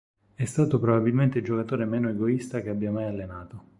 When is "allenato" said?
3.05-3.69